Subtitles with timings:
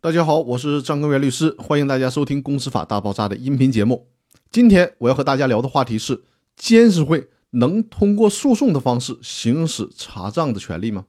[0.00, 4.06] 大家好，我是张根源律师，欢迎大家收听《公司法大爆炸》的音频节目。
[4.48, 6.22] 今天我要和大家聊的话题是：
[6.56, 11.06] 监事会能通过诉讼的方式行使查账的权利吗？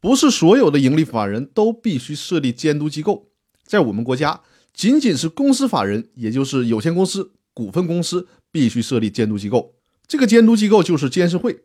[0.00, 3.28] 不是所有的盈利法人都必须设立监督机构，
[3.64, 4.40] 在我们国家，
[4.74, 9.76] 仅仅是公司法人，也就是有限公司、股份公司，必须设立监督机构。
[10.08, 11.60] 这个监督机构就是监事会。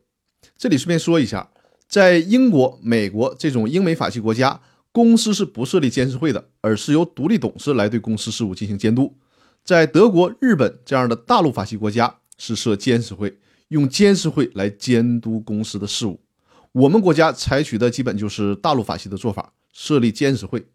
[0.55, 1.50] 这里顺便说一下，
[1.88, 4.62] 在英国、美国这种英美法系国家。
[4.96, 9.14] 公司是不设立监事会的，而是由独立董事来对公司事务进行监督。
[9.61, 13.37] 在德国、日本这样的大陆法系国家是设监事会，
[13.68, 16.21] 用监事会来监督公司的事务。
[16.71, 20.65] 我们国家采取的基本就是大陆法系的做法，设立监事会。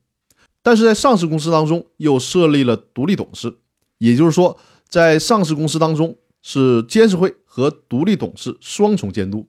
[0.63, 3.57] 但是在上市公司当中又设立了独立董事，
[3.97, 9.49] 也就是说，在上市公司当中是监事会和独立董事双重监督。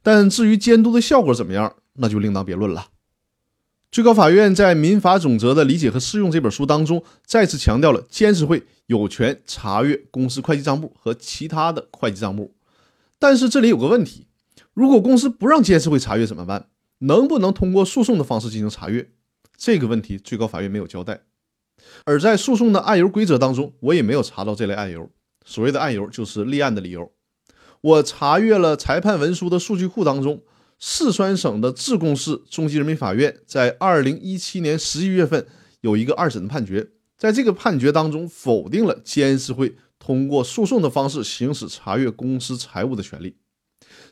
[0.00, 2.86] 但至于监督的效果怎么样，那就另当别论了。
[3.92, 12.54] 最高法院在《民法总则的理解和适用》这本书当中，再次强调了监事会有权查阅公司会计账簿和其他的会计账簿。
[13.18, 14.26] 但是这里有个问题：
[14.72, 16.68] 如果公司不让监事会查阅怎么办？
[17.00, 19.10] 能不能通过诉讼的方式进行查阅？
[19.58, 21.20] 这个问题最高法院没有交代。
[22.04, 25.10] 而在诉讼的案由规则当中，我也没有查到这类案由。
[25.44, 27.12] 所谓的案由就是立案的理由。
[27.82, 30.40] 我查阅了裁判文书的数据库当中。
[30.84, 35.46] 四川省的自贡市中级人民法院在二零一七年十一月份
[35.80, 43.36] 有一个二审的判决，在这个判决当中否定了监事会通过诉讼的方式行使查阅公司财务的权利。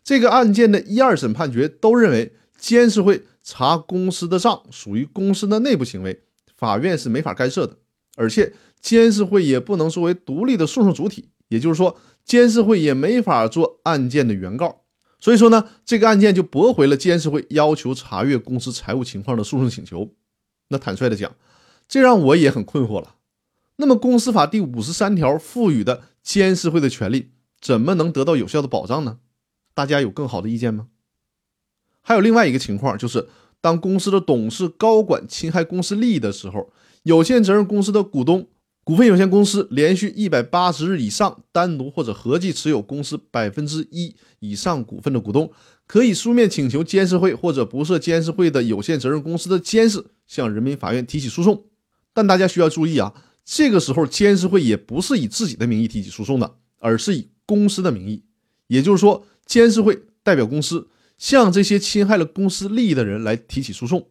[0.04, 6.22] 这个案件的一二审判决都认为监事会查公司的账属于公司的内部行为，
[6.56, 7.78] 法院是没法干涉的，
[8.14, 14.79] 而且监事会也不能作为独立的诉讼主体，也就是说，监事会也没法做案件的原告。
[15.20, 20.10] 所以说呢，这个案件就驳回了监事会要求查阅公司财务情况的诉讼请求。
[20.68, 21.34] 那坦率的讲，
[21.86, 23.16] 这让我也很困惑了。
[23.76, 29.18] 那么，公司法第五十三条赋予的监事会的权利，怎么能得到有效的保障呢？
[29.74, 30.88] 大家有更好的意见吗？
[32.00, 33.28] 还有另外一个情况，就是
[33.60, 36.70] 当公司的董事、高管侵害公司利益的时候，
[37.02, 38.48] 有限责任公司的股东。
[38.82, 45.52] 股份有限公司连续一百八十日以上单独或者合计持有公司百分之一以上股份的股东，
[45.86, 51.64] 可以书面请求监事会或者不设监事会的有限责任公司的监事向人民法院提起诉讼。
[52.12, 53.14] 但大家需要注意啊，
[53.44, 58.24] 这个时候监事会也不是以自己的名义提起诉讼的，而是以公司的名义。
[58.66, 60.88] 也就是说，监事会代表公司
[61.18, 64.08] 向这些侵害了公司利益的人来提起诉讼。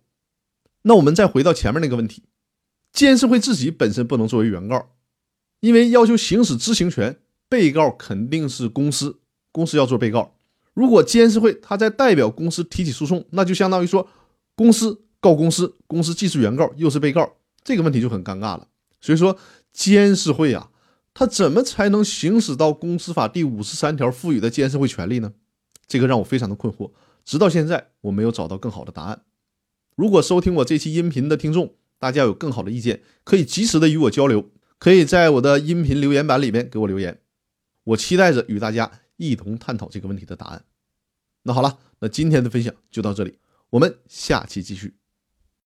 [0.83, 2.23] 那我们再回到前面那个问题。
[2.91, 4.89] 监事会自己本身不能作为原告，
[5.59, 7.17] 因为要求行使知情权，
[7.47, 9.19] 被告肯定是公司，
[9.51, 10.35] 公司要做被告。
[10.73, 14.07] 如果监事会他在代表公司提起诉讼，那就相当于说
[14.55, 18.67] 公司告公司，公司既是原告又是被告，这个问题就很尴尬了。
[19.01, 19.37] 所以说，
[19.73, 20.71] 监事会啊，
[21.13, 25.33] 他怎么才能行使到公司法第五十三条赋予的监事会权利呢？
[25.87, 26.91] 这个让我非常的困惑，
[27.25, 29.23] 直到现在我没有找到更好的答案。
[29.95, 37.19] 如果收听我这期音频的听众，大家有更好的意见，可以及时的与我交流，可以在我的音频留言板里面给我留言，
[37.83, 40.63] 我期待着与大家一同探讨这个问题的答案。
[41.43, 43.37] 那好了，那今天的分享就到这里，
[43.69, 44.98] 我们下期继续。